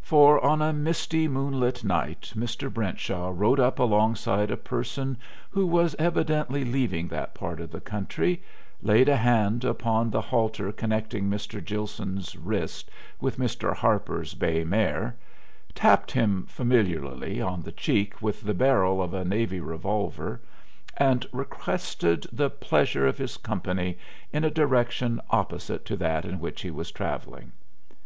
[0.00, 2.72] For on a misty, moonlight night Mr.
[2.72, 5.18] Brentshaw rode up alongside a person
[5.50, 8.40] who was evidently leaving that part of the country,
[8.80, 11.62] laid a hand upon the halter connecting Mr.
[11.62, 13.76] Gilson's wrist with Mr.
[13.76, 15.14] Harper's bay mare,
[15.74, 20.40] tapped him familiarly on the cheek with the barrel of a navy revolver
[20.96, 23.98] and requested the pleasure of his company
[24.32, 27.52] in a direction opposite to that in which he was traveling.